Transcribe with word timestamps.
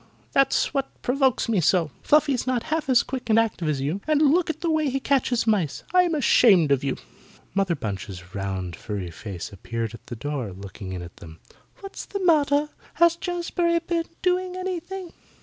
That's 0.31 0.73
what 0.73 0.99
provokes 1.03 1.47
me 1.47 1.61
so. 1.61 1.91
Fluffy's 2.01 2.47
not 2.47 2.63
half 2.73 2.89
as 2.89 3.03
quick 3.03 3.29
and 3.29 3.37
active 3.37 3.69
as 3.69 3.81
you, 3.81 4.01
and 4.07 4.19
look 4.19 4.49
at 4.49 4.61
the 4.61 4.71
way 4.71 4.89
he 4.89 4.99
catches 4.99 5.45
mice. 5.45 5.83
I'm 5.93 6.15
ashamed 6.15 6.71
of 6.71 6.83
you." 6.83 6.97
Mother 7.53 7.75
Bunch's 7.75 8.33
round 8.33 8.75
furry 8.75 9.11
face 9.11 9.53
appeared 9.53 9.93
at 9.93 10.07
the 10.07 10.15
door 10.15 10.53
looking 10.53 10.91
in 10.93 11.03
at 11.03 11.17
them. 11.17 11.37
"What's 11.81 12.05
the 12.05 12.25
matter? 12.25 12.69
Has 12.95 13.15
Jazbury 13.15 13.77
been 13.77 14.05
doing 14.23 14.55
anything?" 14.55 15.13